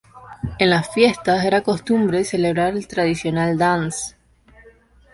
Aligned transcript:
En 0.57 0.71
las 0.71 0.89
fiestas 0.91 1.45
era 1.45 1.61
costumbre 1.61 2.23
celebrar 2.23 2.73
el 2.75 2.87
tradicional 2.87 3.55
Dance. 3.59 4.15